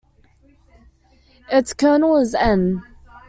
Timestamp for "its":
1.51-1.73